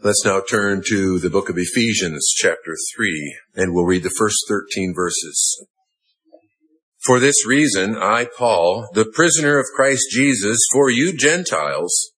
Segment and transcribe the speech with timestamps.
[0.00, 4.36] Let's now turn to the book of Ephesians, chapter 3, and we'll read the first
[4.48, 5.66] 13 verses.
[7.04, 12.12] For this reason, I, Paul, the prisoner of Christ Jesus, for you Gentiles,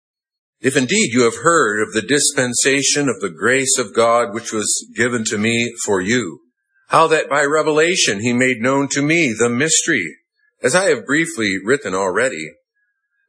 [0.60, 4.86] if indeed you have heard of the dispensation of the grace of God which was
[4.98, 6.42] given to me for you,
[6.90, 10.18] how that by revelation he made known to me the mystery,
[10.62, 12.50] as I have briefly written already,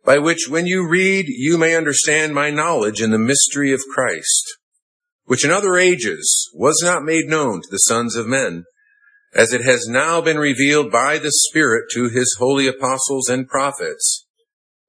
[0.05, 4.45] by which when you read, you may understand my knowledge in the mystery of Christ,
[5.25, 8.65] which in other ages was not made known to the sons of men,
[9.35, 14.27] as it has now been revealed by the Spirit to his holy apostles and prophets,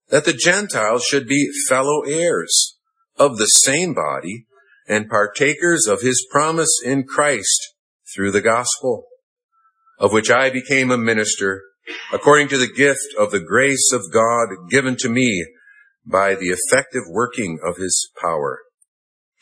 [0.09, 2.77] that the Gentiles should be fellow heirs
[3.17, 4.45] of the same body
[4.87, 7.75] and partakers of his promise in Christ
[8.13, 9.05] through the gospel,
[9.99, 11.61] of which I became a minister
[12.13, 15.45] according to the gift of the grace of God given to me
[16.05, 18.59] by the effective working of his power.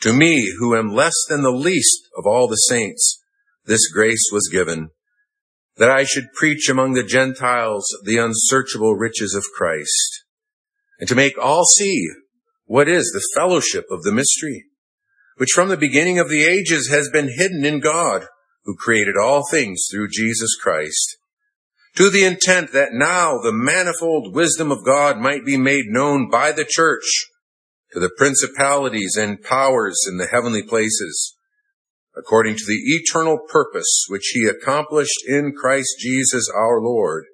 [0.02, 3.22] To me, who am less than the least of all the saints,
[3.66, 4.90] this grace was given,
[5.78, 10.24] that I should preach among the Gentiles the unsearchable riches of Christ,
[11.00, 12.08] and to make all see
[12.66, 14.66] what is the fellowship of the mystery,
[15.38, 18.26] which from the beginning of the ages has been hidden in God,
[18.66, 21.19] who created all things through Jesus Christ
[22.00, 26.54] to the intent that now the manifold wisdom of God might be made known by
[26.54, 27.04] the church
[27.92, 31.36] to the principalities and powers in the heavenly places,
[32.16, 37.26] according to the eternal purpose which he accomplished in Christ Jesus our Lord,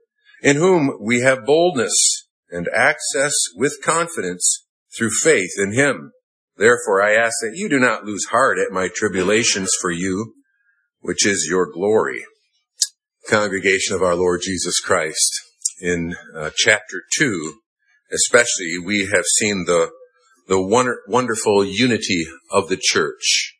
[0.41, 4.65] in whom we have boldness and access with confidence
[4.97, 6.11] through faith in him.
[6.57, 10.33] Therefore I ask that you do not lose heart at my tribulations for you,
[11.01, 12.25] which is your glory
[13.27, 15.41] congregation of our Lord Jesus Christ.
[15.81, 17.53] In uh, chapter 2,
[18.11, 19.89] especially, we have seen the,
[20.47, 23.55] the wonder, wonderful unity of the church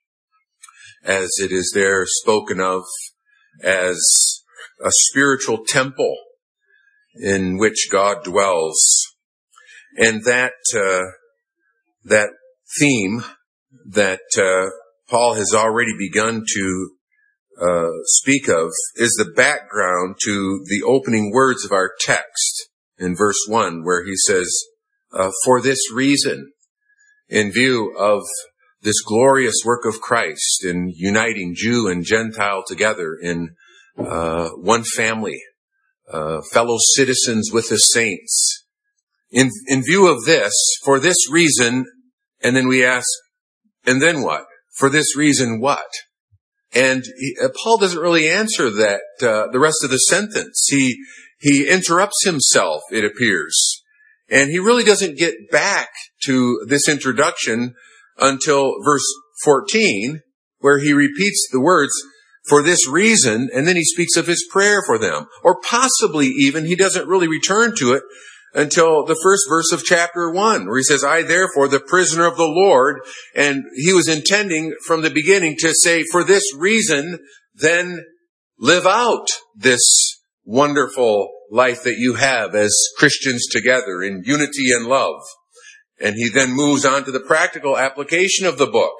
[1.03, 2.83] as it is there spoken of
[3.61, 3.97] as
[4.83, 6.16] a spiritual temple
[7.15, 9.05] in which God dwells.
[9.97, 11.11] And that, uh,
[12.03, 12.30] that
[12.80, 13.23] theme
[13.86, 14.70] that uh,
[15.09, 16.89] Paul has already begun to
[17.61, 23.45] uh, speak of is the background to the opening words of our text in verse
[23.48, 24.52] 1 where he says,
[25.14, 26.52] uh, for this reason,
[27.30, 28.23] in view of
[28.82, 33.55] this glorious work of Christ in uniting Jew and Gentile together in
[33.98, 35.42] uh, one family,
[36.11, 38.65] uh, fellow citizens with the saints.
[39.32, 41.86] In, in view of this, for this reason,
[42.44, 43.08] and then we ask,
[43.86, 44.45] and then what?
[44.77, 45.89] For this reason, what?
[46.75, 50.67] And he, uh, Paul doesn't really answer that, uh, the rest of the sentence.
[50.69, 50.97] He,
[51.39, 53.81] he interrupts himself, it appears.
[54.30, 55.89] And he really doesn't get back
[56.25, 57.75] to this introduction
[58.17, 59.05] until verse
[59.43, 60.21] 14,
[60.59, 61.93] where he repeats the words,
[62.47, 65.25] for this reason, and then he speaks of his prayer for them.
[65.43, 68.03] Or possibly even he doesn't really return to it
[68.55, 72.38] until the first verse of chapter one, where he says, I therefore, the prisoner of
[72.38, 73.02] the Lord,
[73.36, 77.20] and he was intending from the beginning to say, for this reason,
[77.54, 78.04] then
[78.58, 79.83] live out this
[80.45, 85.21] wonderful life that you have as Christians together in unity and love.
[85.99, 88.95] And he then moves on to the practical application of the book,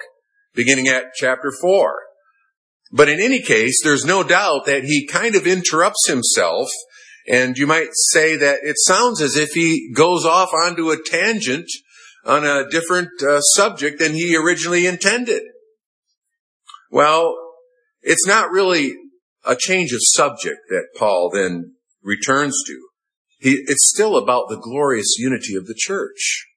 [0.54, 1.96] beginning at chapter four.
[2.92, 6.68] But in any case, there's no doubt that he kind of interrupts himself
[7.28, 11.68] and you might say that it sounds as if he goes off onto a tangent
[12.26, 15.42] on a different uh, subject than he originally intended.
[16.92, 17.36] Well,
[18.02, 18.94] it's not really
[19.44, 22.80] a change of subject that Paul then returns to.
[23.40, 26.48] He, it's still about the glorious unity of the church,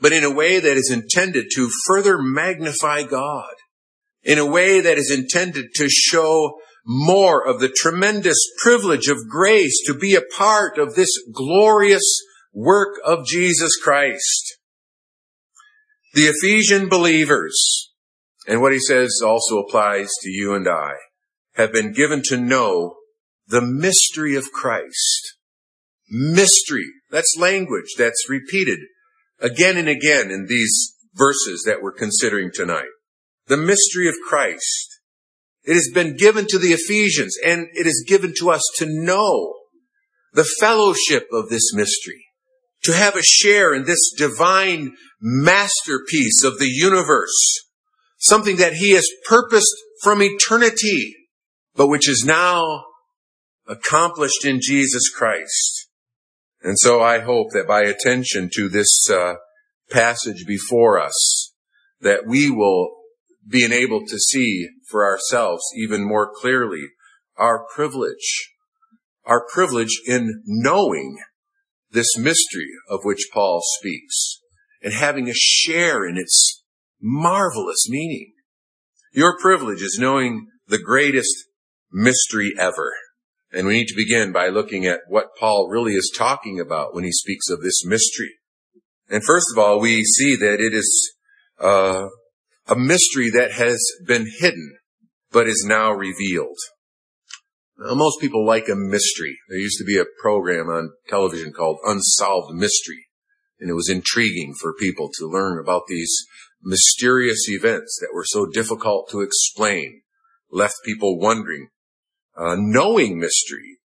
[0.00, 3.54] but in a way that is intended to further magnify God,
[4.22, 6.58] in a way that is intended to show
[6.92, 12.02] more of the tremendous privilege of grace to be a part of this glorious
[12.52, 14.58] work of Jesus Christ.
[16.14, 17.92] The Ephesian believers,
[18.48, 20.94] and what he says also applies to you and I,
[21.54, 22.96] have been given to know
[23.46, 25.36] the mystery of Christ.
[26.08, 26.86] Mystery.
[27.08, 28.80] That's language that's repeated
[29.38, 32.90] again and again in these verses that we're considering tonight.
[33.46, 34.99] The mystery of Christ.
[35.70, 39.54] It has been given to the Ephesians and it is given to us to know
[40.32, 42.24] the fellowship of this mystery,
[42.82, 47.36] to have a share in this divine masterpiece of the universe,
[48.18, 49.72] something that he has purposed
[50.02, 51.14] from eternity,
[51.76, 52.82] but which is now
[53.68, 55.86] accomplished in Jesus Christ.
[56.62, 59.34] And so I hope that by attention to this uh,
[59.88, 61.52] passage before us,
[62.00, 62.99] that we will
[63.48, 66.88] be able to see for ourselves even more clearly
[67.36, 68.52] our privilege,
[69.24, 71.18] our privilege in knowing
[71.90, 74.40] this mystery of which Paul speaks
[74.82, 76.62] and having a share in its
[77.00, 78.32] marvelous meaning.
[79.12, 81.46] Your privilege is knowing the greatest
[81.90, 82.92] mystery ever.
[83.52, 87.02] And we need to begin by looking at what Paul really is talking about when
[87.02, 88.34] he speaks of this mystery.
[89.08, 91.16] And first of all, we see that it is
[91.58, 92.06] uh,
[92.70, 94.78] a mystery that has been hidden,
[95.32, 96.56] but is now revealed.
[97.76, 99.38] Now, most people like a mystery.
[99.48, 103.08] There used to be a program on television called Unsolved Mystery,
[103.58, 106.14] and it was intriguing for people to learn about these
[106.62, 110.02] mysterious events that were so difficult to explain,
[110.50, 111.68] left people wondering.
[112.36, 113.78] Uh, knowing mystery,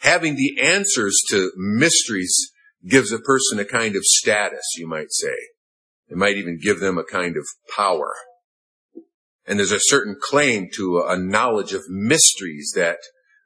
[0.00, 2.52] having the answers to mysteries
[2.86, 5.34] gives a person a kind of status, you might say.
[6.08, 8.14] It might even give them a kind of power.
[9.46, 12.98] And there's a certain claim to a knowledge of mysteries that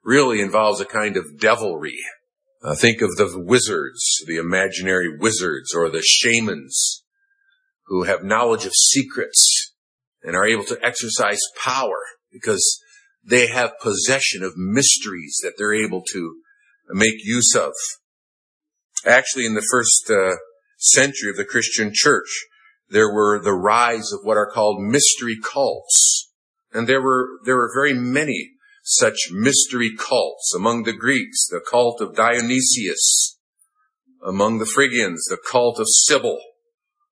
[0.04, 1.98] really involves a kind of devilry.
[2.62, 7.04] Uh, think of the wizards, the imaginary wizards or the shamans
[7.86, 9.72] who have knowledge of secrets
[10.22, 11.98] and are able to exercise power
[12.32, 12.80] because
[13.24, 16.36] they have possession of mysteries that they're able to
[16.90, 17.72] make use of.
[19.04, 20.36] Actually, in the first uh,
[20.78, 22.46] century of the Christian church,
[22.92, 26.30] there were the rise of what are called mystery cults.
[26.72, 28.52] And there were, there were very many
[28.84, 33.38] such mystery cults among the Greeks, the cult of Dionysius,
[34.24, 36.38] among the Phrygians, the cult of Cybele,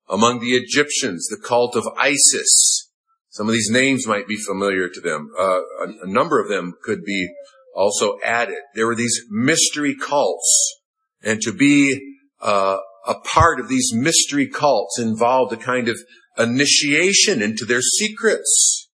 [0.09, 2.89] among the Egyptians, the cult of Isis.
[3.29, 5.31] Some of these names might be familiar to them.
[5.37, 7.29] Uh, a, a number of them could be
[7.75, 8.59] also added.
[8.75, 10.79] There were these mystery cults
[11.23, 12.77] and to be uh,
[13.07, 15.97] a part of these mystery cults involved a kind of
[16.37, 18.89] initiation into their secrets.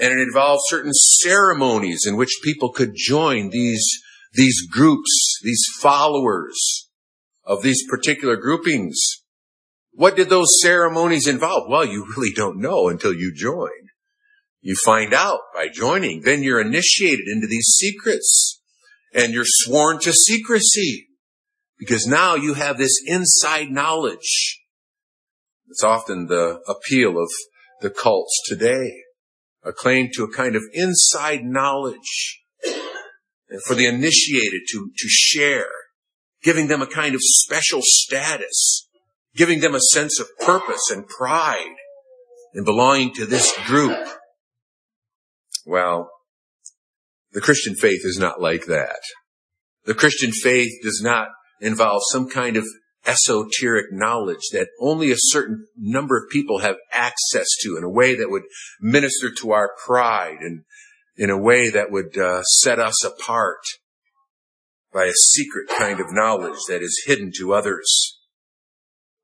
[0.00, 3.86] And it involved certain ceremonies in which people could join these,
[4.32, 6.88] these groups, these followers
[7.44, 8.98] of these particular groupings.
[9.92, 11.68] What did those ceremonies involve?
[11.68, 13.70] Well, you really don't know until you join.
[14.62, 16.22] You find out by joining.
[16.22, 18.60] Then you're initiated into these secrets
[19.12, 21.08] and you're sworn to secrecy.
[21.82, 24.60] Because now you have this inside knowledge.
[25.68, 27.28] It's often the appeal of
[27.80, 29.02] the cults today.
[29.64, 35.66] A claim to a kind of inside knowledge and for the initiated to, to share,
[36.44, 38.88] giving them a kind of special status,
[39.34, 41.74] giving them a sense of purpose and pride
[42.54, 43.98] in belonging to this group.
[45.66, 46.12] Well,
[47.32, 49.00] the Christian faith is not like that.
[49.84, 51.26] The Christian faith does not
[51.62, 52.66] involves some kind of
[53.06, 58.14] esoteric knowledge that only a certain number of people have access to in a way
[58.14, 58.44] that would
[58.80, 60.64] minister to our pride and
[61.16, 63.60] in a way that would uh, set us apart
[64.92, 68.18] by a secret kind of knowledge that is hidden to others.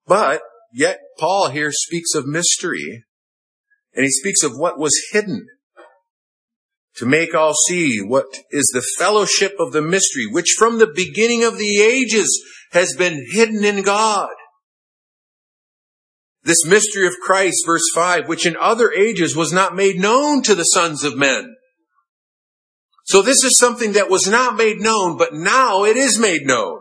[0.06, 0.42] But
[0.72, 3.04] yet Paul here speaks of mystery
[3.94, 5.46] and he speaks of what was hidden
[6.98, 11.44] to make all see what is the fellowship of the mystery, which from the beginning
[11.44, 14.30] of the ages has been hidden in God.
[16.42, 20.54] This mystery of Christ, verse 5, which in other ages was not made known to
[20.54, 21.54] the sons of men.
[23.04, 26.80] So this is something that was not made known, but now it is made known.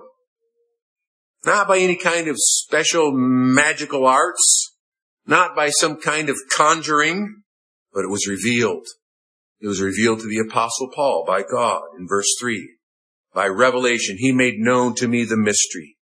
[1.46, 4.76] Not by any kind of special magical arts,
[5.28, 7.44] not by some kind of conjuring,
[7.94, 8.86] but it was revealed
[9.60, 12.78] it was revealed to the apostle Paul by God in verse three.
[13.34, 15.98] By revelation, he made known to me the mystery.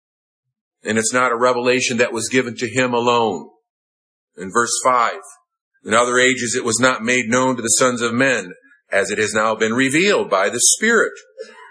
[0.85, 3.49] And it's not a revelation that was given to him alone.
[4.37, 5.21] In verse five,
[5.85, 8.53] in other ages it was not made known to the sons of men,
[8.91, 11.13] as it has now been revealed by the Spirit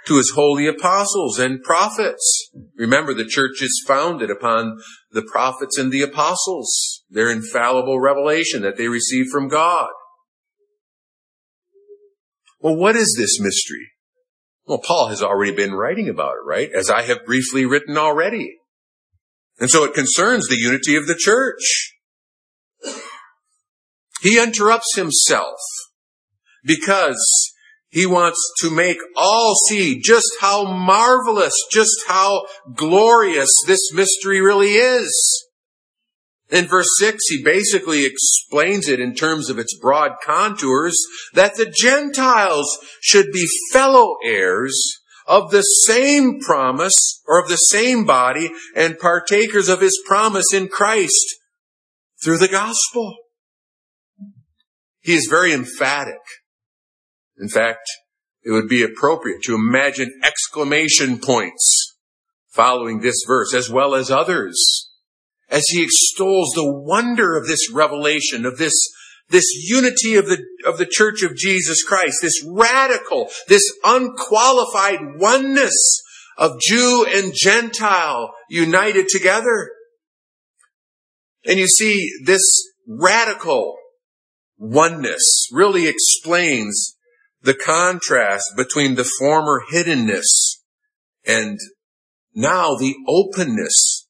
[0.07, 2.49] to his holy apostles and prophets.
[2.75, 4.79] Remember, the church is founded upon
[5.11, 9.89] the prophets and the apostles, their infallible revelation that they received from God.
[12.61, 13.89] Well, what is this mystery?
[14.65, 16.69] Well, Paul has already been writing about it, right?
[16.71, 18.57] As I have briefly written already.
[19.59, 21.97] And so it concerns the unity of the church.
[24.21, 25.57] He interrupts himself
[26.63, 27.51] because
[27.89, 34.73] he wants to make all see just how marvelous, just how glorious this mystery really
[34.75, 35.49] is.
[36.51, 40.97] In verse 6, he basically explains it in terms of its broad contours
[41.33, 42.67] that the Gentiles
[42.99, 44.77] should be fellow heirs
[45.25, 50.67] of the same promise or of the same body and partakers of his promise in
[50.67, 51.37] Christ
[52.21, 53.15] through the gospel.
[54.99, 56.19] He is very emphatic.
[57.37, 57.89] In fact,
[58.43, 61.95] it would be appropriate to imagine exclamation points
[62.49, 64.90] following this verse as well as others
[65.51, 68.73] as he extols the wonder of this revelation, of this,
[69.29, 76.01] this unity of the, of the church of Jesus Christ, this radical, this unqualified oneness
[76.37, 79.71] of Jew and Gentile united together.
[81.45, 82.41] And you see, this
[82.87, 83.75] radical
[84.57, 86.95] oneness really explains
[87.41, 90.59] the contrast between the former hiddenness
[91.25, 91.59] and
[92.33, 94.00] now the openness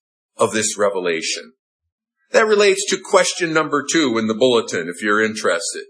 [0.41, 1.53] of this revelation.
[2.31, 5.83] That relates to question number two in the bulletin, if you're interested.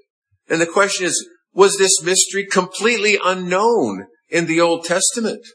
[0.50, 5.46] And the question is, was this mystery completely unknown in the Old Testament?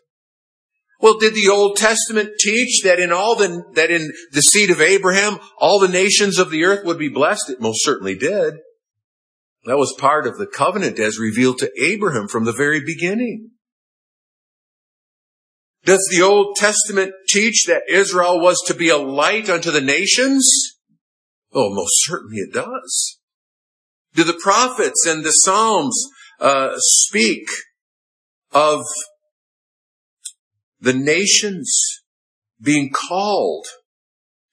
[1.01, 4.81] Well, did the Old Testament teach that in all the, that in the seed of
[4.81, 7.51] Abraham, all the nations of the earth would be blessed?
[7.51, 8.55] It most certainly did.
[9.65, 13.51] That was part of the covenant as revealed to Abraham from the very beginning.
[15.87, 20.45] Does the Old Testament teach that Israel was to be a light unto the nations?
[21.55, 23.21] Oh, most certainly it does.
[24.13, 25.97] Do the prophets and the Psalms
[26.41, 27.47] uh, speak
[28.51, 28.81] of
[30.81, 32.03] the nations
[32.61, 33.67] being called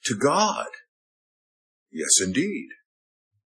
[0.05, 0.67] to God?
[1.91, 2.67] Yes, indeed.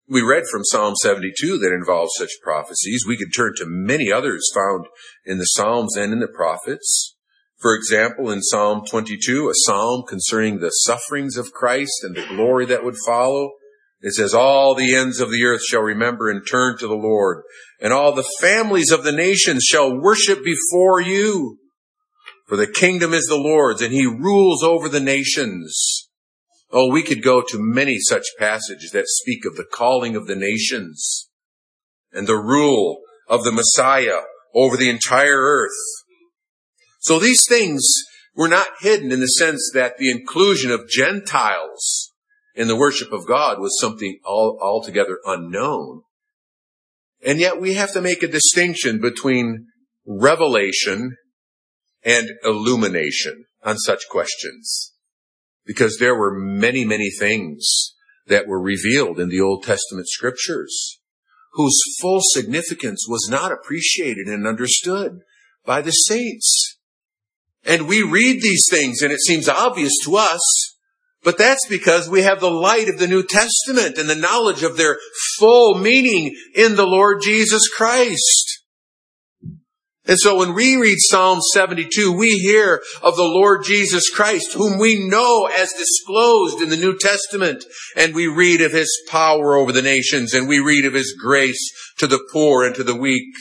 [0.09, 3.04] We read from Psalm 72 that involves such prophecies.
[3.04, 4.87] We could turn to many others found
[5.25, 7.13] in the Psalms and in the prophets.
[7.59, 12.67] For example, in Psalm 22, a psalm concerning the sufferings of Christ and the glory
[12.67, 13.53] that would follow,
[14.01, 17.43] it says, all the ends of the earth shall remember and turn to the Lord,
[17.81, 21.59] and all the families of the nations shall worship before you.
[22.47, 26.09] For the kingdom is the Lord's, and he rules over the nations.
[26.71, 30.37] Oh, we could go to many such passages that speak of the calling of the
[30.37, 31.31] nations
[32.13, 34.21] and the rule of the Messiah
[34.55, 35.71] over the entire earth.
[37.05, 37.87] So these things
[38.35, 42.11] were not hidden in the sense that the inclusion of Gentiles
[42.55, 46.01] in the worship of God was something all, altogether unknown.
[47.23, 49.67] And yet we have to make a distinction between
[50.07, 51.17] revelation
[52.03, 54.95] and illumination on such questions.
[55.67, 57.95] Because there were many, many things
[58.29, 61.01] that were revealed in the Old Testament scriptures
[61.53, 65.21] whose full significance was not appreciated and understood
[65.67, 66.63] by the saints.
[67.64, 70.75] And we read these things and it seems obvious to us,
[71.23, 74.76] but that's because we have the light of the New Testament and the knowledge of
[74.76, 74.99] their
[75.38, 78.61] full meaning in the Lord Jesus Christ.
[80.06, 84.78] And so when we read Psalm 72, we hear of the Lord Jesus Christ, whom
[84.78, 87.64] we know as disclosed in the New Testament,
[87.97, 91.71] and we read of his power over the nations, and we read of his grace
[91.99, 93.33] to the poor and to the weak.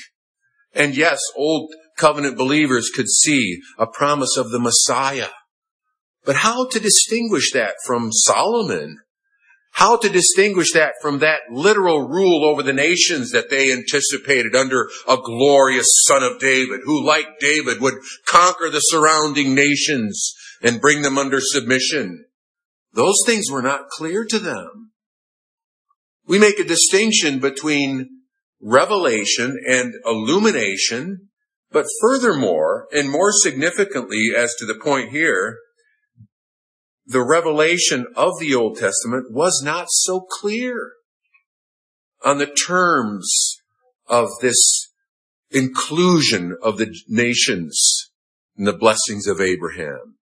[0.73, 5.29] And yes, Old covenant believers could see a promise of the Messiah.
[6.25, 8.97] But how to distinguish that from Solomon?
[9.73, 14.88] How to distinguish that from that literal rule over the nations that they anticipated under
[15.07, 17.95] a glorious son of David, who like David would
[18.27, 22.25] conquer the surrounding nations and bring them under submission.
[22.93, 24.91] Those things were not clear to them.
[26.27, 28.21] We make a distinction between
[28.62, 31.29] revelation and illumination
[31.73, 35.57] but furthermore, and more significantly as to the point here,
[37.05, 40.91] the revelation of the Old Testament was not so clear
[42.23, 43.57] on the terms
[44.07, 44.89] of this
[45.49, 48.11] inclusion of the nations
[48.55, 50.15] and the blessings of Abraham.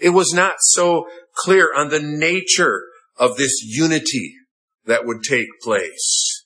[0.00, 2.82] It was not so clear on the nature
[3.18, 4.34] of this unity
[4.86, 6.44] that would take place.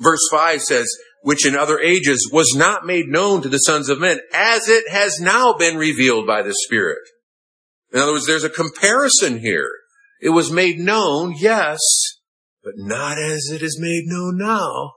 [0.00, 0.88] Verse 5 says,
[1.22, 4.88] which in other ages was not made known to the sons of men, as it
[4.90, 6.98] has now been revealed by the Spirit.
[7.92, 9.70] In other words, there's a comparison here.
[10.20, 11.80] It was made known, yes,
[12.62, 14.92] but not as it is made known now.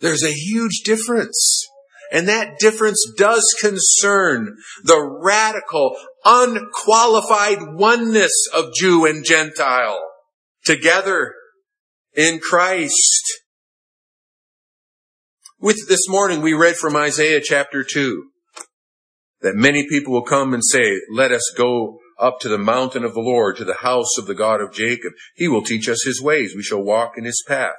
[0.00, 1.66] There's a huge difference.
[2.12, 9.98] And that difference does concern the radical, unqualified oneness of Jew and Gentile
[10.64, 11.34] together
[12.14, 13.24] in Christ.
[15.60, 18.24] With this morning, we read from Isaiah chapter 2
[19.40, 23.14] that many people will come and say, let us go up to the mountain of
[23.14, 25.12] the Lord, to the house of the God of Jacob.
[25.34, 26.54] He will teach us his ways.
[26.54, 27.76] We shall walk in his path.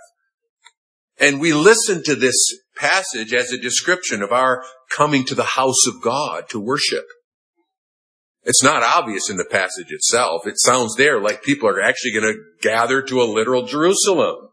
[1.19, 2.35] And we listen to this
[2.75, 4.63] passage as a description of our
[4.95, 7.05] coming to the house of God to worship.
[8.43, 10.47] It's not obvious in the passage itself.
[10.47, 14.46] It sounds there like people are actually going to gather to a literal Jerusalem.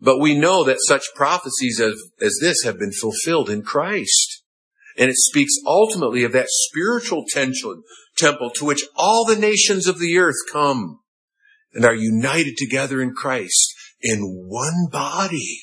[0.00, 1.98] But we know that such prophecies as,
[2.40, 4.42] this have been fulfilled in Christ.
[4.98, 7.82] And it speaks ultimately of that spiritual tension,
[8.16, 11.00] temple to which all the nations of the earth come
[11.72, 15.60] and are united together in Christ in one body.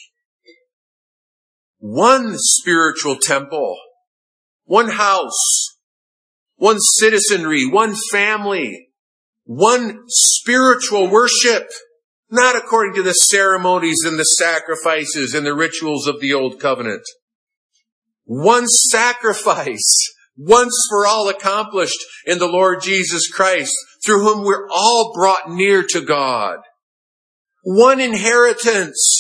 [1.80, 3.78] One spiritual temple,
[4.64, 5.78] one house,
[6.56, 8.90] one citizenry, one family,
[9.44, 11.70] one spiritual worship,
[12.34, 17.04] not according to the ceremonies and the sacrifices and the rituals of the old covenant.
[18.26, 23.74] One sacrifice, once for all accomplished in the Lord Jesus Christ,
[24.04, 26.58] through whom we're all brought near to God.
[27.64, 29.13] One inheritance,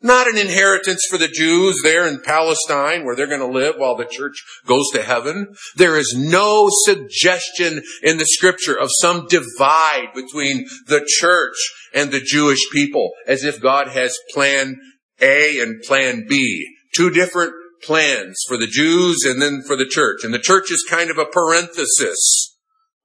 [0.00, 3.96] not an inheritance for the Jews there in Palestine where they're going to live while
[3.96, 5.54] the church goes to heaven.
[5.76, 11.56] There is no suggestion in the scripture of some divide between the church
[11.94, 14.76] and the Jewish people as if God has plan
[15.20, 16.64] A and plan B.
[16.94, 17.52] Two different
[17.82, 20.20] plans for the Jews and then for the church.
[20.22, 22.56] And the church is kind of a parenthesis,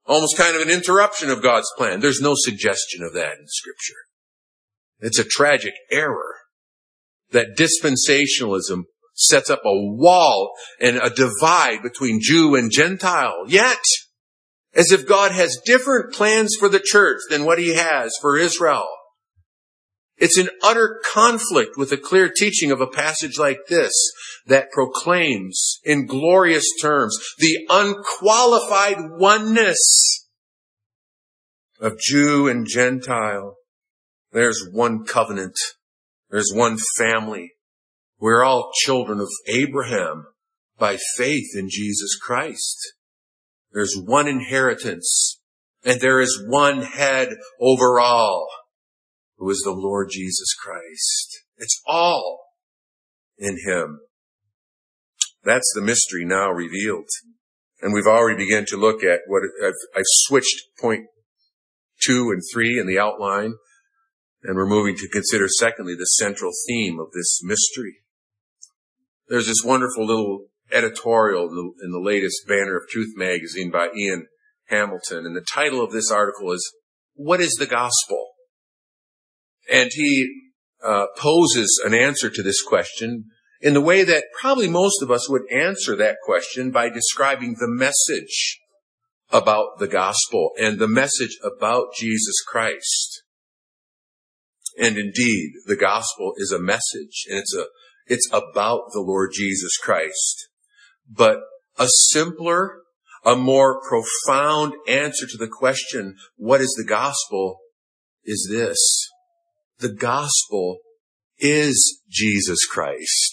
[0.06, 2.00] almost kind of an interruption of God's plan.
[2.00, 3.94] There's no suggestion of that in scripture.
[5.00, 6.43] It's a tragic error
[7.34, 13.44] that dispensationalism sets up a wall and a divide between Jew and Gentile.
[13.46, 13.82] Yet,
[14.72, 18.86] as if God has different plans for the church than what he has for Israel.
[20.16, 23.92] It's an utter conflict with the clear teaching of a passage like this
[24.46, 30.28] that proclaims in glorious terms the unqualified oneness
[31.80, 33.56] of Jew and Gentile.
[34.30, 35.56] There's one covenant
[36.34, 37.52] there's one family.
[38.18, 40.26] We're all children of Abraham
[40.76, 42.76] by faith in Jesus Christ.
[43.70, 45.40] There's one inheritance
[45.84, 48.48] and there is one head over all
[49.36, 51.44] who is the Lord Jesus Christ.
[51.56, 52.40] It's all
[53.38, 54.00] in him.
[55.44, 57.10] That's the mystery now revealed.
[57.80, 61.04] And we've already begun to look at what I've, I've switched point
[62.02, 63.54] two and three in the outline
[64.44, 67.96] and we're moving to consider secondly the central theme of this mystery.
[69.28, 71.48] There's this wonderful little editorial
[71.82, 74.26] in the, latest Banner of Truth magazine by Ian
[74.66, 75.24] Hamilton.
[75.26, 76.72] And the title of this article is,
[77.14, 78.28] What is the Gospel?
[79.72, 80.50] And he
[80.84, 83.24] uh, poses an answer to this question
[83.62, 87.68] in the way that probably most of us would answer that question by describing the
[87.68, 88.60] message
[89.30, 93.13] about the gospel and the message about Jesus Christ.
[94.78, 97.66] And indeed, the gospel is a message and it's a,
[98.06, 100.48] it's about the Lord Jesus Christ.
[101.08, 101.38] But
[101.78, 102.82] a simpler,
[103.24, 107.60] a more profound answer to the question, what is the gospel,
[108.24, 108.78] is this.
[109.78, 110.78] The gospel
[111.38, 113.32] is Jesus Christ.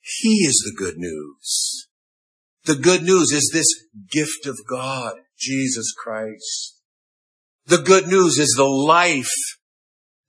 [0.00, 1.88] He is the good news.
[2.64, 3.68] The good news is this
[4.10, 6.80] gift of God, Jesus Christ.
[7.66, 9.30] The good news is the life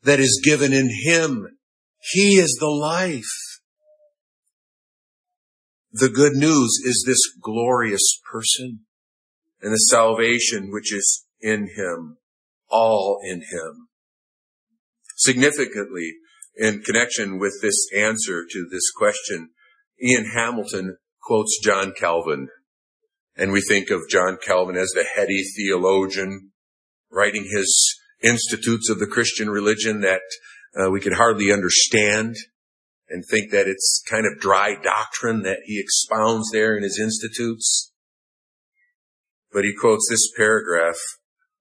[0.03, 1.57] that is given in Him.
[1.99, 3.23] He is the life.
[5.91, 8.81] The good news is this glorious person
[9.61, 12.17] and the salvation which is in Him,
[12.69, 13.87] all in Him.
[15.15, 16.15] Significantly,
[16.55, 19.49] in connection with this answer to this question,
[20.03, 22.49] Ian Hamilton quotes John Calvin.
[23.35, 26.51] And we think of John Calvin as the heady theologian
[27.11, 27.92] writing his
[28.23, 30.21] institutes of the Christian religion that
[30.79, 32.35] uh, we could hardly understand
[33.09, 37.91] and think that it's kind of dry doctrine that he expounds there in his institutes.
[39.51, 40.97] But he quotes this paragraph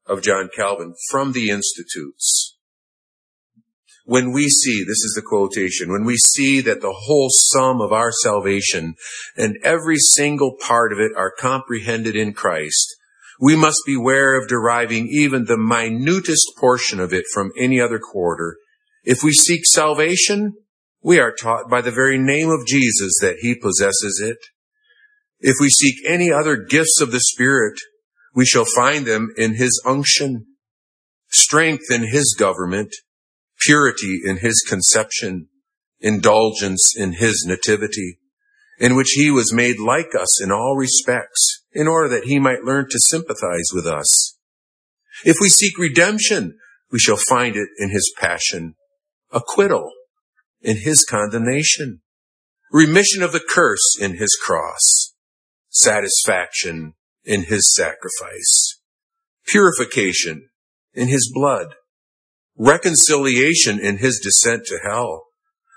[0.06, 2.56] of John Calvin from the institutes.
[4.04, 7.92] When we see, this is the quotation, when we see that the whole sum of
[7.92, 8.94] our salvation
[9.36, 12.91] and every single part of it are comprehended in Christ,
[13.42, 18.56] we must beware of deriving even the minutest portion of it from any other quarter.
[19.02, 20.52] If we seek salvation,
[21.02, 24.36] we are taught by the very name of Jesus that he possesses it.
[25.40, 27.80] If we seek any other gifts of the Spirit,
[28.32, 30.46] we shall find them in his unction,
[31.28, 32.94] strength in his government,
[33.66, 35.48] purity in his conception,
[35.98, 38.18] indulgence in his nativity,
[38.78, 42.64] in which he was made like us in all respects in order that he might
[42.64, 44.36] learn to sympathize with us.
[45.24, 46.58] If we seek redemption,
[46.90, 48.74] we shall find it in his passion,
[49.32, 49.90] acquittal
[50.60, 52.00] in his condemnation,
[52.70, 55.14] remission of the curse in his cross,
[55.70, 58.80] satisfaction in his sacrifice,
[59.46, 60.48] purification
[60.92, 61.74] in his blood,
[62.56, 65.24] reconciliation in his descent to hell,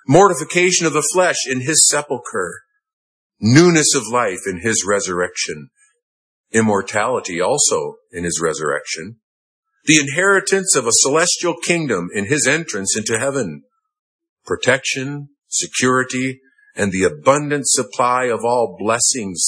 [0.08, 2.62] mortification of the flesh in his sepulchre,
[3.40, 5.70] newness of life in his resurrection,
[6.56, 9.18] immortality also in his resurrection,
[9.86, 13.64] the inheritance of a celestial kingdom in his entrance into heaven,
[14.46, 16.40] protection, security,
[16.76, 19.44] and the abundant supply of all blessings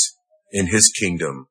[0.52, 1.48] in his kingdom.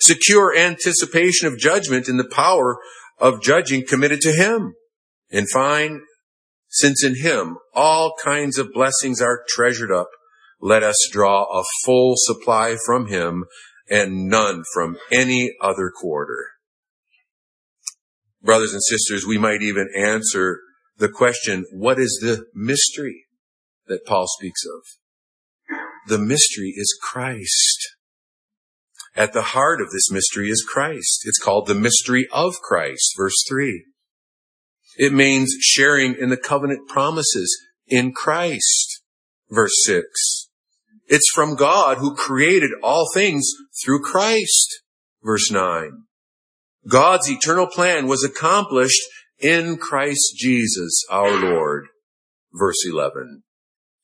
[0.00, 2.78] Secure anticipation of judgment in the power
[3.18, 4.74] of judging committed to him.
[5.30, 6.00] In fine,
[6.68, 10.08] since in him all kinds of blessings are treasured up,
[10.60, 13.44] let us draw a full supply from him
[13.90, 16.46] and none from any other quarter.
[18.42, 20.60] Brothers and sisters, we might even answer
[20.96, 23.26] the question, what is the mystery
[23.86, 24.82] that Paul speaks of?
[26.08, 27.96] The mystery is Christ.
[29.16, 31.22] At the heart of this mystery is Christ.
[31.24, 33.84] It's called the mystery of Christ, verse 3.
[34.96, 39.02] It means sharing in the covenant promises in Christ,
[39.50, 40.39] verse 6.
[41.10, 43.50] It's from God who created all things
[43.82, 44.82] through Christ,
[45.24, 46.04] verse 9.
[46.88, 49.02] God's eternal plan was accomplished
[49.40, 51.86] in Christ Jesus our Lord,
[52.52, 53.42] verse 11.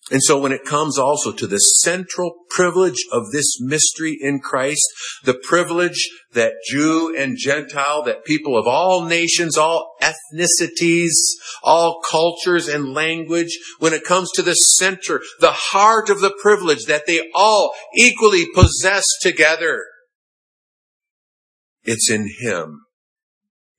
[0.08, 4.84] And so when it comes also to the central privilege of this mystery in Christ,
[5.24, 11.10] the privilege that Jew and Gentile, that people of all nations, all ethnicities,
[11.64, 16.84] all cultures and language, when it comes to the center, the heart of the privilege
[16.84, 19.82] that they all equally possess together,
[21.82, 22.82] it's in Him.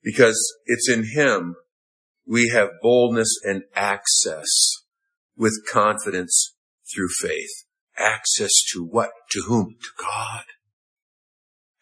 [0.02, 1.56] Because it's in Him
[2.26, 4.46] we have boldness and access
[5.38, 6.54] with confidence
[6.92, 7.64] through faith.
[7.96, 9.10] Access to what?
[9.30, 9.76] To whom?
[9.80, 10.44] To God.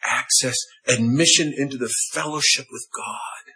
[0.05, 3.53] Access, admission into the fellowship with God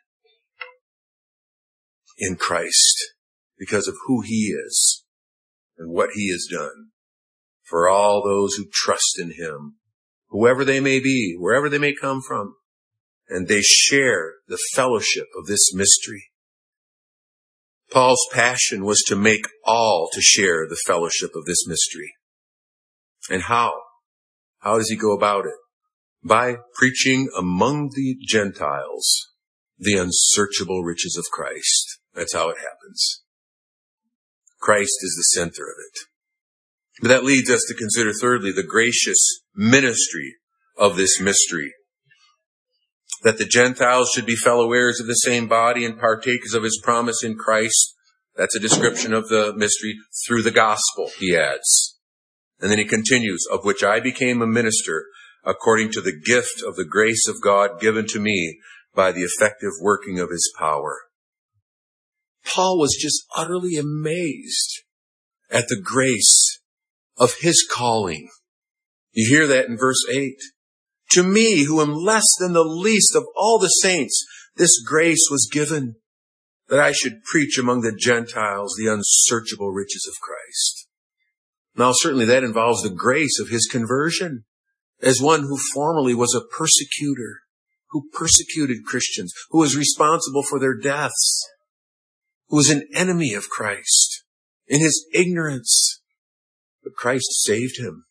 [2.19, 3.13] in Christ
[3.59, 5.05] because of who He is
[5.79, 6.91] and what He has done
[7.63, 9.77] for all those who trust in Him,
[10.29, 12.57] whoever they may be, wherever they may come from,
[13.29, 16.30] and they share the fellowship of this mystery.
[17.91, 22.15] Paul's passion was to make all to share the fellowship of this mystery.
[23.29, 23.75] And how?
[24.61, 25.55] How does he go about it?
[26.23, 29.31] By preaching among the Gentiles
[29.79, 31.99] the unsearchable riches of Christ.
[32.15, 33.23] That's how it happens.
[34.61, 36.01] Christ is the center of it.
[37.01, 40.37] But that leads us to consider thirdly the gracious ministry
[40.77, 41.73] of this mystery.
[43.23, 46.81] That the Gentiles should be fellow heirs of the same body and partakers of his
[46.83, 47.95] promise in Christ.
[48.37, 51.99] That's a description of the mystery through the gospel, he adds.
[52.61, 55.07] And then he continues, of which I became a minister
[55.45, 58.59] according to the gift of the grace of God given to me
[58.95, 60.99] by the effective working of his power.
[62.45, 64.83] Paul was just utterly amazed
[65.51, 66.61] at the grace
[67.17, 68.29] of his calling.
[69.13, 70.37] You hear that in verse 8.
[71.13, 74.25] To me, who am less than the least of all the saints,
[74.57, 75.97] this grace was given
[76.69, 80.87] that I should preach among the Gentiles the unsearchable riches of Christ.
[81.77, 84.45] Now, certainly that involves the grace of his conversion
[85.03, 87.41] as one who formerly was a persecutor,
[87.91, 91.49] who persecuted Christians, who was responsible for their deaths,
[92.49, 94.25] who was an enemy of Christ
[94.69, 96.01] in his ignorance.
[96.85, 98.05] But Christ saved him,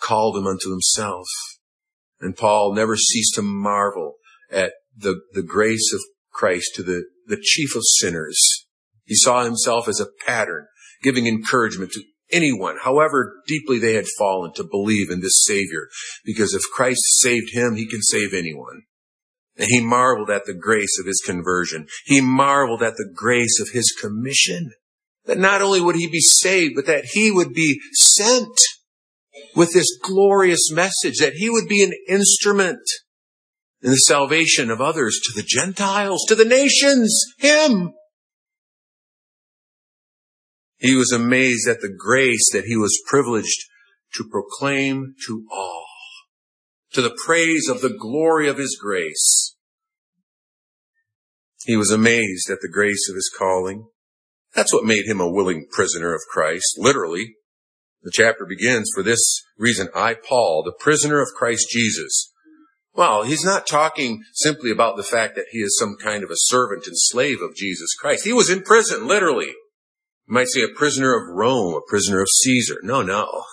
[0.00, 1.26] called him unto himself.
[2.20, 4.14] And Paul never ceased to marvel
[4.50, 6.00] at the, the grace of
[6.32, 8.38] Christ to the, the chief of sinners.
[9.04, 10.66] He saw himself as a pattern,
[11.02, 15.88] giving encouragement to anyone, however deeply they had fallen, to believe in this Savior.
[16.24, 18.82] Because if Christ saved him, he can save anyone.
[19.56, 21.86] And he marveled at the grace of his conversion.
[22.06, 24.72] He marveled at the grace of his commission.
[25.26, 28.58] That not only would he be saved, but that he would be sent
[29.54, 32.80] with this glorious message, that he would be an instrument
[33.82, 37.92] in the salvation of others to the Gentiles, to the nations, him.
[40.78, 43.64] He was amazed at the grace that he was privileged
[44.14, 45.86] to proclaim to all,
[46.92, 49.56] to the praise of the glory of his grace.
[51.64, 53.88] He was amazed at the grace of his calling.
[54.54, 57.36] That's what made him a willing prisoner of Christ, literally.
[58.04, 62.30] The chapter begins, for this reason, I, Paul, the prisoner of Christ Jesus,
[62.92, 66.36] well, he's not talking simply about the fact that he is some kind of a
[66.36, 68.24] servant and slave of Jesus Christ.
[68.24, 69.54] He was in prison, literally.
[70.26, 72.76] You might say a prisoner of Rome, a prisoner of Caesar.
[72.82, 73.44] No, no.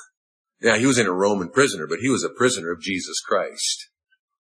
[0.62, 3.88] Yeah, he was in a Roman prisoner, but he was a prisoner of Jesus Christ.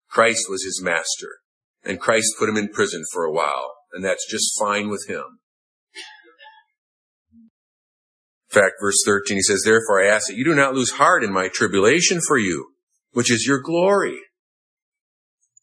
[0.09, 1.39] Christ was his master,
[1.83, 3.73] and Christ put him in prison for a while.
[3.93, 5.41] and that's just fine with him.
[8.61, 11.33] Fact, verse 13, he says, Therefore I ask that you do not lose heart in
[11.33, 12.73] my tribulation for you,
[13.12, 14.19] which is your glory.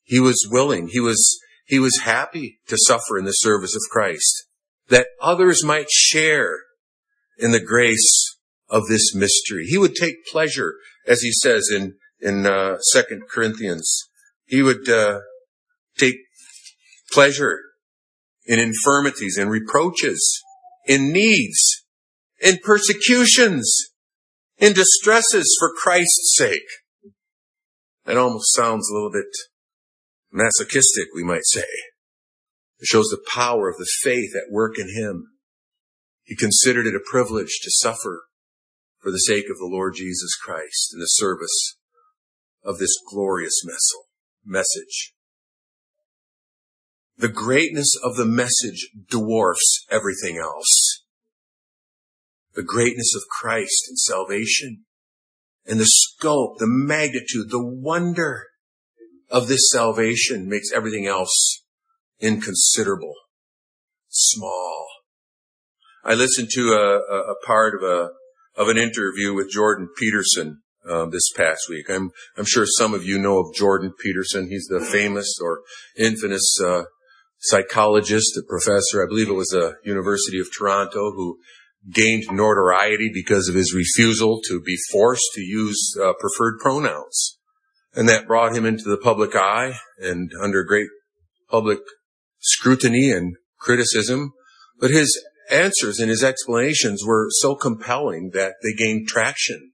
[0.03, 4.47] He was willing, he was, he was happy to suffer in the service of Christ,
[4.89, 6.59] that others might share
[7.37, 8.37] in the grace
[8.69, 9.65] of this mystery.
[9.65, 10.75] He would take pleasure,
[11.07, 14.09] as he says in, in, uh, 2 Corinthians.
[14.45, 15.19] He would, uh,
[15.97, 16.17] take
[17.11, 17.59] pleasure
[18.45, 20.41] in infirmities and reproaches,
[20.85, 21.82] in needs,
[22.43, 23.73] in persecutions,
[24.57, 26.59] in distresses for Christ's sake.
[28.05, 29.31] That almost sounds a little bit
[30.31, 31.63] masochistic, we might say.
[32.79, 35.29] It shows the power of the faith at work in him.
[36.23, 38.23] He considered it a privilege to suffer
[38.99, 41.77] for the sake of the Lord Jesus Christ in the service
[42.63, 43.63] of this glorious
[44.45, 45.13] message.
[47.17, 50.82] The greatness of the message dwarfs everything else.
[52.55, 54.85] The greatness of Christ and salvation
[55.65, 58.47] and the scope, the magnitude, the wonder
[59.29, 61.63] of this salvation makes everything else
[62.19, 63.15] inconsiderable,
[64.09, 64.87] small.
[66.03, 66.97] I listened to a,
[67.31, 68.09] a part of a
[68.55, 71.89] of an interview with Jordan Peterson uh, this past week.
[71.89, 74.49] I'm I'm sure some of you know of Jordan Peterson.
[74.49, 75.61] He's the famous or
[75.97, 76.83] infamous uh,
[77.39, 79.03] psychologist, a professor.
[79.03, 81.39] I believe it was the University of Toronto who
[81.91, 87.37] gained notoriety because of his refusal to be forced to use uh, preferred pronouns.
[87.95, 90.87] And that brought him into the public eye and under great
[91.49, 91.79] public
[92.39, 94.31] scrutiny and criticism.
[94.79, 99.71] But his answers and his explanations were so compelling that they gained traction.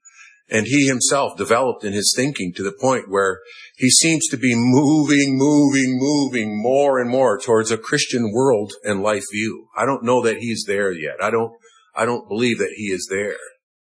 [0.52, 3.40] And he himself developed in his thinking to the point where
[3.78, 9.04] he seems to be moving, moving, moving more and more towards a Christian world and
[9.04, 9.68] life view.
[9.78, 11.18] I don't know that he's there yet.
[11.22, 11.54] I don't,
[11.96, 13.38] I don't believe that he is there.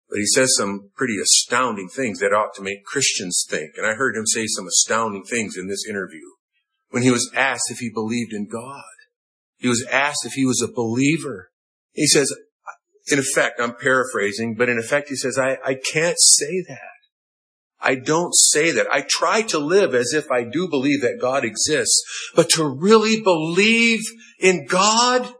[0.09, 3.71] But he says some pretty astounding things that ought to make Christians think.
[3.77, 6.27] And I heard him say some astounding things in this interview
[6.89, 8.83] when he was asked if he believed in God.
[9.57, 11.49] He was asked if he was a believer.
[11.93, 12.31] He says,
[13.11, 16.79] in effect, I'm paraphrasing, but in effect, he says, I, I can't say that.
[17.81, 18.87] I don't say that.
[18.91, 22.01] I try to live as if I do believe that God exists,
[22.35, 24.01] but to really believe
[24.39, 25.33] in God,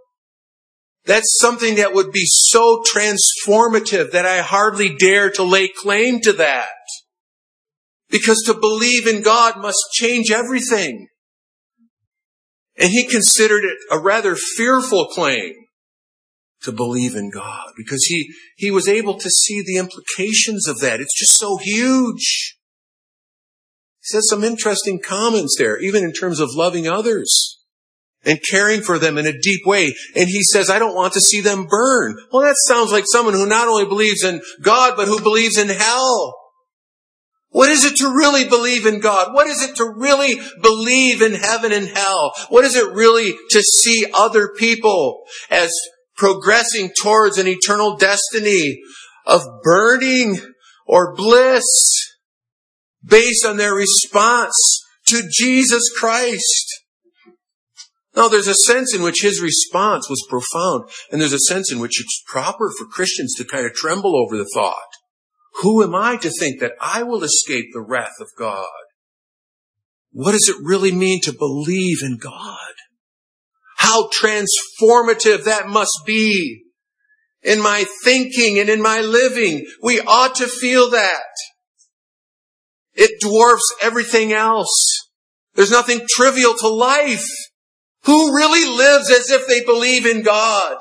[1.05, 6.33] that's something that would be so transformative that I hardly dare to lay claim to
[6.33, 6.69] that.
[8.09, 11.07] Because to believe in God must change everything.
[12.77, 15.53] And he considered it a rather fearful claim
[16.61, 21.01] to believe in God because he, he was able to see the implications of that.
[21.01, 22.57] It's just so huge.
[23.99, 27.52] He says some interesting comments there, even in terms of loving others
[28.25, 29.93] and caring for them in a deep way.
[30.15, 32.15] And he says, I don't want to see them burn.
[32.31, 35.69] Well, that sounds like someone who not only believes in God, but who believes in
[35.69, 36.35] hell.
[37.49, 39.33] What is it to really believe in God?
[39.33, 42.31] What is it to really believe in heaven and hell?
[42.49, 45.71] What is it really to see other people as
[46.15, 48.79] progressing towards an eternal destiny
[49.25, 50.39] of burning
[50.85, 51.63] or bliss
[53.03, 54.53] based on their response
[55.07, 56.82] to Jesus Christ.
[58.15, 61.79] Now, there's a sense in which his response was profound, and there's a sense in
[61.79, 64.77] which it's proper for Christians to kind of tremble over the thought.
[65.61, 68.67] Who am I to think that I will escape the wrath of God?
[70.11, 72.73] What does it really mean to believe in God?
[73.77, 76.63] How transformative that must be
[77.43, 79.65] in my thinking and in my living.
[79.81, 81.23] We ought to feel that.
[82.93, 85.09] It dwarfs everything else.
[85.55, 87.27] There's nothing trivial to life.
[88.05, 90.77] Who really lives as if they believe in God?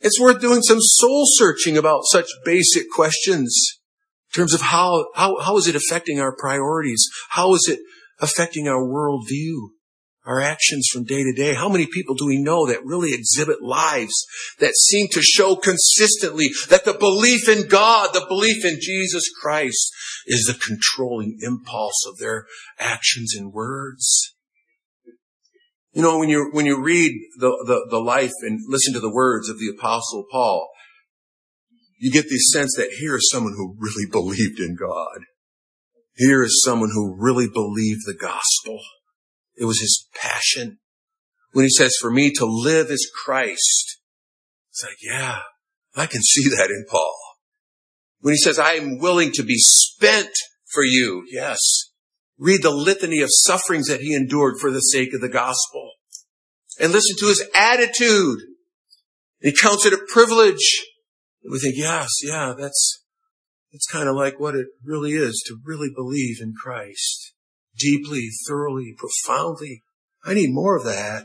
[0.00, 3.78] It's worth doing some soul searching about such basic questions
[4.34, 7.04] in terms of how, how, how is it affecting our priorities?
[7.30, 7.80] How is it
[8.20, 9.70] affecting our worldview?
[10.26, 11.54] our actions from day to day.
[11.54, 14.26] How many people do we know that really exhibit lives
[14.58, 19.92] that seem to show consistently that the belief in God, the belief in Jesus Christ
[20.26, 22.46] is the controlling impulse of their
[22.78, 24.34] actions and words?
[25.96, 29.10] You know, when you, when you read the, the, the life and listen to the
[29.10, 30.68] words of the apostle Paul,
[31.98, 35.24] you get the sense that here is someone who really believed in God.
[36.14, 38.78] Here is someone who really believed the gospel.
[39.56, 40.80] It was his passion.
[41.52, 43.98] When he says, for me to live is Christ,
[44.68, 45.38] it's like, yeah,
[45.96, 47.16] I can see that in Paul.
[48.20, 50.34] When he says, I am willing to be spent
[50.70, 51.58] for you, yes.
[52.38, 55.92] Read the litany of sufferings that he endured for the sake of the gospel.
[56.78, 58.40] and listen to his attitude.
[59.40, 60.84] He counts it a privilege.
[61.42, 63.02] And we think, yes, yeah, that's,
[63.72, 67.32] that's kind of like what it really is to really believe in Christ.
[67.78, 69.82] Deeply, thoroughly, profoundly.
[70.24, 71.24] I need more of that.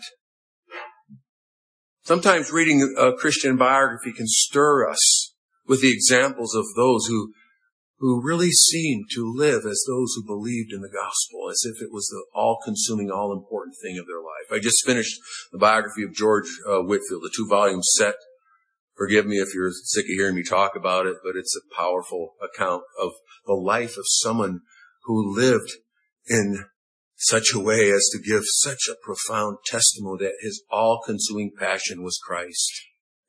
[2.04, 5.34] Sometimes reading a Christian biography can stir us
[5.68, 7.34] with the examples of those who
[8.02, 11.94] who really seemed to live as those who believed in the gospel, as if it
[11.94, 14.52] was the all-consuming, all-important thing of their life.
[14.52, 15.20] I just finished
[15.52, 18.16] the biography of George uh, Whitefield, the two-volume set.
[18.98, 22.34] Forgive me if you're sick of hearing me talk about it, but it's a powerful
[22.42, 23.12] account of
[23.46, 24.62] the life of someone
[25.04, 25.70] who lived
[26.28, 26.66] in
[27.18, 32.20] such a way as to give such a profound testimony that his all-consuming passion was
[32.26, 32.82] Christ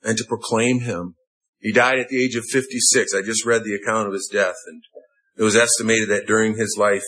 [0.03, 1.17] and to proclaim him
[1.62, 3.14] he died at the age of 56.
[3.14, 4.83] I just read the account of his death and
[5.37, 7.05] it was estimated that during his life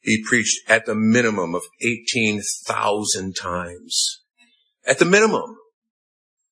[0.00, 4.20] he preached at the minimum of 18,000 times.
[4.86, 5.56] At the minimum.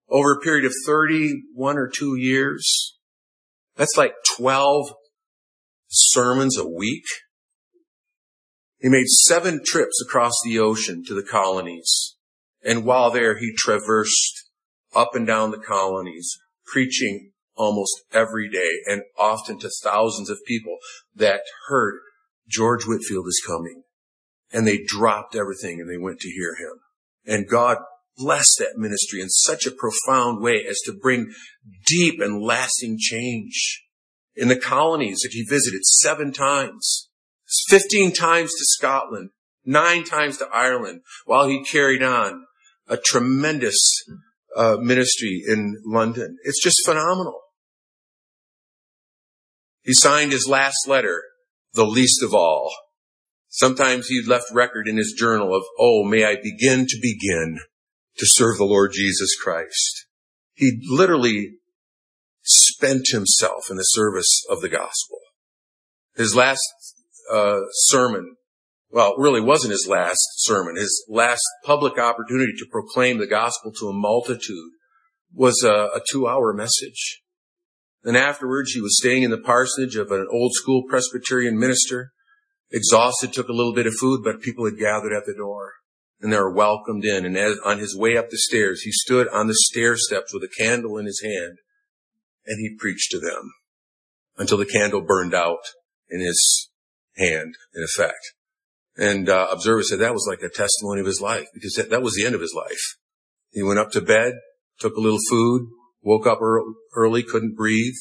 [0.09, 2.97] Over a period of 31 or 2 years.
[3.77, 4.95] That's like 12
[5.89, 7.05] sermons a week.
[8.79, 12.17] He made seven trips across the ocean to the colonies.
[12.65, 14.49] And while there, he traversed
[14.95, 20.77] up and down the colonies, preaching almost every day and often to thousands of people
[21.15, 21.95] that heard
[22.49, 23.83] George Whitefield is coming.
[24.53, 26.81] And they dropped everything and they went to hear him.
[27.27, 27.79] And God
[28.17, 31.33] blessed that ministry in such a profound way as to bring
[31.87, 33.85] deep and lasting change.
[34.35, 37.09] In the colonies that he visited seven times,
[37.69, 39.31] 15 times to Scotland,
[39.65, 42.47] nine times to Ireland, while he carried on
[42.89, 43.77] a tremendous
[44.57, 46.37] uh, ministry in London.
[46.45, 47.42] It's just phenomenal.
[49.83, 51.23] He signed his last letter,
[51.75, 52.73] the least of all.
[53.49, 57.59] Sometimes he left record in his journal of, oh, may I begin to begin
[58.19, 60.07] to serve the Lord Jesus Christ.
[60.55, 61.55] He literally
[62.43, 65.19] spent himself in the service of the gospel.
[66.17, 66.63] His last
[67.33, 68.37] uh, sermon,
[68.91, 70.77] well, really wasn't his last sermon.
[70.77, 74.71] His last public opportunity to proclaim the gospel to a multitude
[75.33, 77.22] was a, a two-hour message.
[78.03, 82.13] Then afterwards, he was staying in the parsonage of an old school Presbyterian minister.
[82.73, 85.75] Exhausted, took a little bit of food, but people had gathered at the door
[86.23, 87.27] and they were welcomed in.
[87.27, 90.43] And as, on his way up the stairs, he stood on the stair steps with
[90.45, 91.59] a candle in his hand
[92.47, 93.53] and he preached to them
[94.39, 95.61] until the candle burned out
[96.09, 96.71] in his
[97.17, 98.33] hand, in effect.
[98.97, 102.03] And uh, observers said that was like a testimony of his life because that, that
[102.03, 102.97] was the end of his life.
[103.51, 104.35] He went up to bed,
[104.79, 105.69] took a little food,
[106.03, 106.41] woke up
[106.95, 107.95] early, couldn't breathe.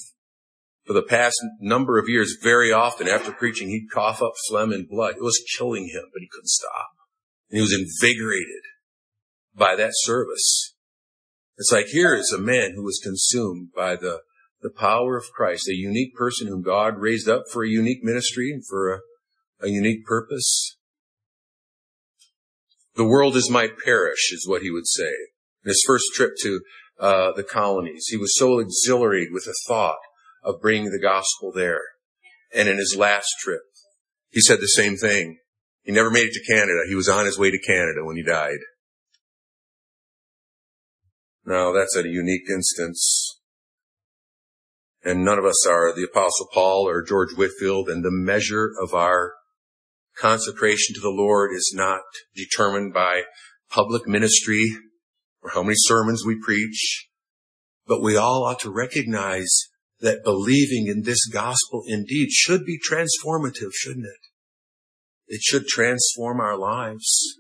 [0.86, 4.90] For the past number of years, very often after preaching, he'd cough up phlegm and
[4.90, 5.16] blood.
[5.16, 6.90] It was killing him, but he couldn't stop.
[7.50, 8.64] And he was invigorated
[9.56, 10.74] by that service.
[11.58, 14.22] It's like here is a man who was consumed by the,
[14.62, 18.52] the power of Christ, a unique person whom God raised up for a unique ministry
[18.52, 19.00] and for a,
[19.62, 20.78] a unique purpose.
[22.96, 25.14] The world is my parish, is what he would say.
[25.64, 26.62] In his first trip to
[27.00, 28.08] uh, the colonies.
[28.10, 30.00] He was so exhilarated with the thought
[30.44, 31.82] of bringing the gospel there.
[32.54, 33.62] And in his last trip,
[34.30, 35.38] he said the same thing.
[35.84, 36.82] He never made it to Canada.
[36.88, 38.60] He was on his way to Canada when he died.
[41.46, 43.40] Now that's a unique instance.
[45.04, 48.94] And none of us are the apostle Paul or George Whitefield and the measure of
[48.94, 49.34] our
[50.18, 52.02] consecration to the Lord is not
[52.36, 53.24] determined by
[53.70, 54.70] public ministry
[55.42, 57.10] or how many sermons we preach,
[57.88, 59.52] but we all ought to recognize
[60.00, 64.28] that believing in this gospel indeed should be transformative, shouldn't it?
[65.28, 67.38] It should transform our lives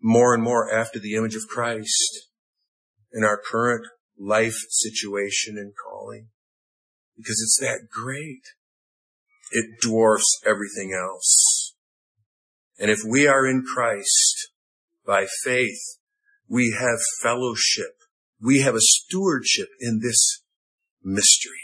[0.00, 2.28] more and more after the image of Christ
[3.12, 3.86] in our current
[4.18, 6.28] life situation and calling
[7.16, 8.42] because it's that great.
[9.52, 11.74] It dwarfs everything else.
[12.78, 14.50] And if we are in Christ
[15.06, 15.98] by faith,
[16.48, 17.96] we have fellowship.
[18.40, 20.42] We have a stewardship in this
[21.02, 21.58] mystery.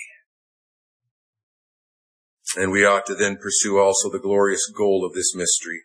[2.56, 5.82] And we ought to then pursue also the glorious goal of this mystery.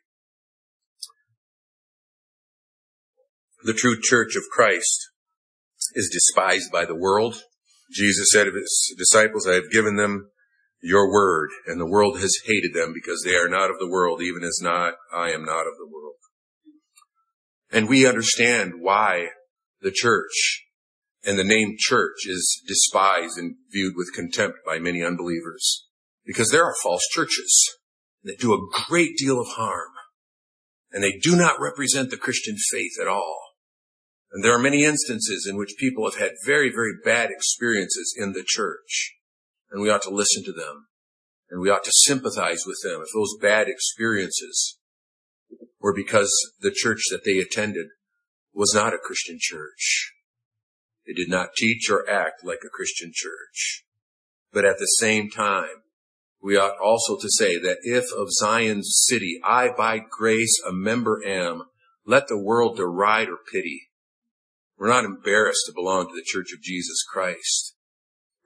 [3.64, 5.10] The true church of Christ
[5.94, 7.44] is despised by the world.
[7.92, 10.32] Jesus said of his disciples, I have given them
[10.82, 14.22] your word, and the world has hated them because they are not of the world,
[14.22, 16.15] even as not I am not of the world.
[17.76, 19.32] And we understand why
[19.82, 20.64] the church
[21.26, 25.86] and the name church is despised and viewed with contempt by many unbelievers.
[26.26, 27.76] Because there are false churches
[28.24, 29.92] that do a great deal of harm.
[30.94, 33.42] And they do not represent the Christian faith at all.
[34.32, 38.32] And there are many instances in which people have had very, very bad experiences in
[38.32, 39.16] the church.
[39.70, 40.88] And we ought to listen to them.
[41.50, 44.78] And we ought to sympathize with them if those bad experiences
[45.86, 47.86] were because the church that they attended
[48.52, 50.14] was not a Christian church.
[51.06, 53.86] They did not teach or act like a Christian church.
[54.52, 55.84] But at the same time,
[56.42, 61.24] we ought also to say that if of Zion's city I by grace a member
[61.24, 61.66] am,
[62.04, 63.90] let the world deride or pity.
[64.80, 67.76] We're not embarrassed to belong to the Church of Jesus Christ.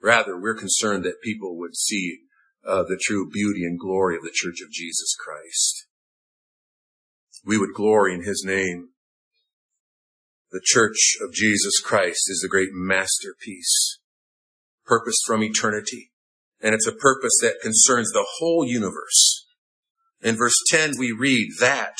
[0.02, 2.18] Rather, we're concerned that people would see
[2.66, 5.86] uh, the true beauty and glory of the Church of Jesus Christ.
[7.44, 8.90] We would glory in His name.
[10.52, 14.00] The Church of Jesus Christ is the great masterpiece,
[14.84, 16.10] purposed from eternity,
[16.60, 19.46] and it's a purpose that concerns the whole universe.
[20.22, 21.94] In verse 10, we read that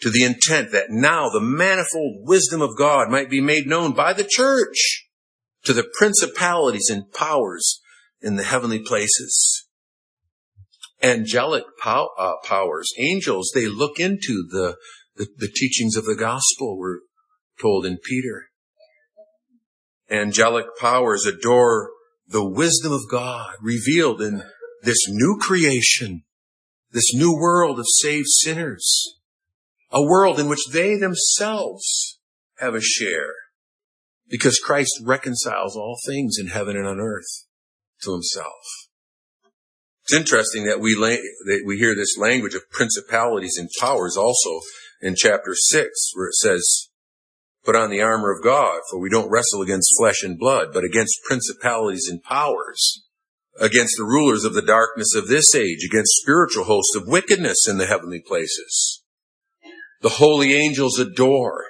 [0.00, 4.12] to the intent that now the manifold wisdom of God might be made known by
[4.12, 5.08] the church
[5.64, 7.80] to the principalities and powers
[8.20, 9.66] in the heavenly places.
[11.02, 14.76] Angelic pow- uh, powers, angels, they look into the,
[15.16, 17.00] the, the teachings of the gospel, we're
[17.60, 18.46] told in Peter.
[20.10, 21.90] Angelic powers adore
[22.28, 24.42] the wisdom of God revealed in
[24.82, 26.22] this new creation,
[26.90, 29.18] this new world of saved sinners
[29.92, 32.18] a world in which they themselves
[32.58, 33.34] have a share
[34.28, 37.46] because Christ reconciles all things in heaven and on earth
[38.02, 38.81] to himself.
[40.04, 44.60] It's interesting that we, that we hear this language of principalities and powers also
[45.00, 46.88] in chapter 6 where it says,
[47.64, 50.84] put on the armor of God for we don't wrestle against flesh and blood but
[50.84, 53.04] against principalities and powers
[53.60, 57.78] against the rulers of the darkness of this age against spiritual hosts of wickedness in
[57.78, 59.02] the heavenly places
[60.02, 61.66] the holy angels adore.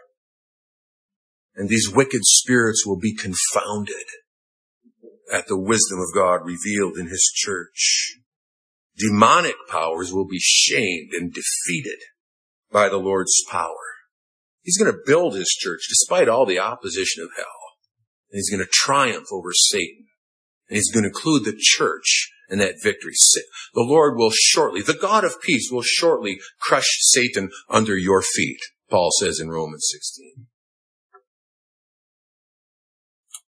[1.54, 4.06] And these wicked spirits will be confounded
[5.30, 8.16] at the wisdom of God revealed in his church.
[8.96, 11.98] Demonic powers will be shamed and defeated
[12.70, 13.74] by the Lord's power.
[14.62, 17.46] He's going to build his church despite all the opposition of hell.
[18.30, 20.06] And he's going to triumph over Satan.
[20.68, 23.14] And he's going to include the church in that victory.
[23.74, 28.60] The Lord will shortly, the God of peace will shortly crush Satan under your feet,
[28.90, 30.46] Paul says in Romans 16.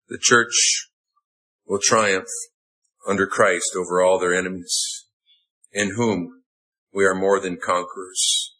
[0.08, 0.90] The church
[1.66, 2.28] will triumph
[3.06, 5.03] under Christ over all their enemies,
[5.74, 6.42] in whom
[6.92, 8.54] we are more than conquerors.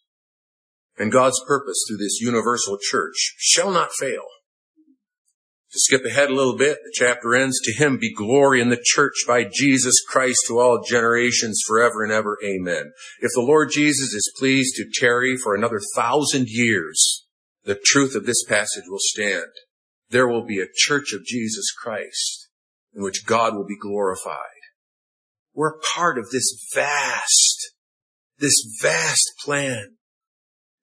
[0.99, 4.25] And God's purpose through this universal church shall not fail.
[5.73, 8.81] To skip ahead a little bit, the chapter ends, to him be glory in the
[8.81, 12.39] church by Jesus Christ to all generations forever and ever.
[12.45, 12.93] Amen.
[13.21, 17.25] If the Lord Jesus is pleased to tarry for another thousand years,
[17.65, 19.51] the truth of this passage will stand.
[20.11, 22.49] There will be a church of Jesus Christ
[22.95, 24.54] in which God will be glorified.
[25.55, 27.75] We're part of this vast,
[28.39, 29.97] this vast plan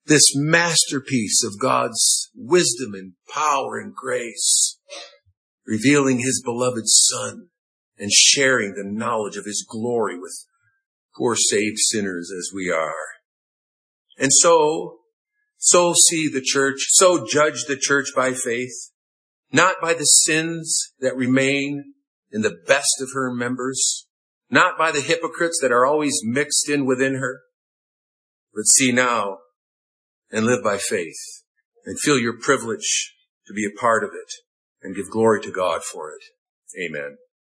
[0.06, 4.78] this masterpiece of God's wisdom and power and grace,
[5.66, 7.48] revealing his beloved son
[7.98, 10.46] and sharing the knowledge of his glory with
[11.16, 12.94] poor saved sinners as we are.
[14.18, 14.98] And so,
[15.56, 18.90] so see the church, so judge the church by faith,
[19.52, 21.94] not by the sins that remain
[22.32, 24.08] in the best of her members,
[24.52, 27.40] not by the hypocrites that are always mixed in within her,
[28.54, 29.38] but see now
[30.30, 31.42] and live by faith
[31.86, 33.14] and feel your privilege
[33.46, 34.32] to be a part of it
[34.82, 36.22] and give glory to God for it.
[36.78, 37.16] Amen.